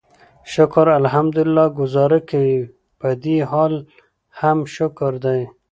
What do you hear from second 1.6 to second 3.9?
ګوزاره کوي، پدې حال